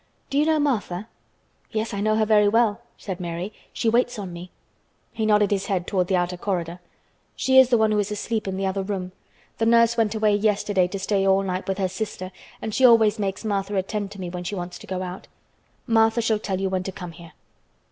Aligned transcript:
Do 0.31 0.39
you 0.39 0.47
know 0.47 0.57
Martha?" 0.57 1.07
"Yes, 1.69 1.93
I 1.93 2.01
know 2.01 2.15
her 2.15 2.25
very 2.25 2.47
well," 2.47 2.81
said 2.97 3.19
Mary. 3.19 3.53
"She 3.71 3.87
waits 3.87 4.17
on 4.17 4.33
me." 4.33 4.49
He 5.13 5.27
nodded 5.27 5.51
his 5.51 5.67
head 5.67 5.85
toward 5.85 6.07
the 6.07 6.15
outer 6.15 6.37
corridor. 6.37 6.79
"She 7.35 7.59
is 7.59 7.69
the 7.69 7.77
one 7.77 7.91
who 7.91 7.99
is 7.99 8.09
asleep 8.09 8.47
in 8.47 8.57
the 8.57 8.65
other 8.65 8.81
room. 8.81 9.11
The 9.59 9.67
nurse 9.67 9.97
went 9.97 10.15
away 10.15 10.33
yesterday 10.35 10.87
to 10.87 10.97
stay 10.97 11.27
all 11.27 11.43
night 11.43 11.67
with 11.67 11.77
her 11.77 11.87
sister 11.87 12.31
and 12.63 12.73
she 12.73 12.83
always 12.83 13.19
makes 13.19 13.45
Martha 13.45 13.75
attend 13.75 14.09
to 14.13 14.19
me 14.19 14.31
when 14.31 14.43
she 14.43 14.55
wants 14.55 14.79
to 14.79 14.87
go 14.87 15.03
out. 15.03 15.27
Martha 15.85 16.19
shall 16.23 16.39
tell 16.39 16.59
you 16.59 16.67
when 16.69 16.81
to 16.81 16.91
come 16.91 17.11
here." 17.11 17.33